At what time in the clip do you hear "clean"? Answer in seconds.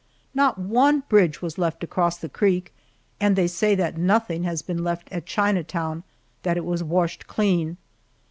7.27-7.77